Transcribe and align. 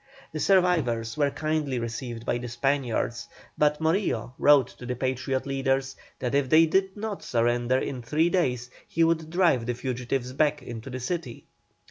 The 0.31 0.39
survivors 0.39 1.15
were 1.15 1.29
kindly 1.29 1.77
received 1.77 2.25
by 2.25 2.39
the 2.39 2.47
Spaniards, 2.47 3.27
but 3.55 3.79
Morillo 3.79 4.33
wrote 4.39 4.69
to 4.79 4.87
the 4.87 4.95
Patriot 4.95 5.45
leaders 5.45 5.95
that 6.17 6.33
if 6.33 6.49
they 6.49 6.65
did 6.65 6.97
not 6.97 7.21
surrender 7.21 7.77
in 7.77 8.01
three 8.01 8.31
days 8.31 8.71
he 8.87 9.03
would 9.03 9.29
drive 9.29 9.67
the 9.67 9.75
fugitives 9.75 10.33
back 10.33 10.63
into 10.63 10.89
the 10.89 10.99
city. 10.99 11.45